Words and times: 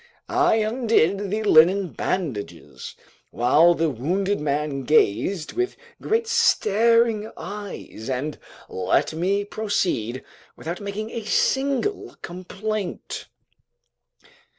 I 0.33 0.55
undid 0.55 1.29
the 1.29 1.43
linen 1.43 1.89
bandages, 1.89 2.95
while 3.29 3.75
the 3.75 3.91
wounded 3.91 4.39
man 4.39 4.81
gazed 4.81 5.53
with 5.53 5.77
great 6.01 6.25
staring 6.27 7.31
eyes 7.37 8.09
and 8.09 8.39
let 8.67 9.13
me 9.13 9.45
proceed 9.45 10.23
without 10.55 10.81
making 10.81 11.11
a 11.11 11.23
single 11.25 12.15
complaint. 12.23 13.27